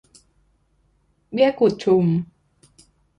[1.31, 2.05] เบี้ยกุดชุม